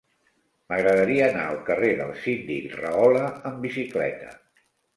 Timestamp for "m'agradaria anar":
0.71-1.43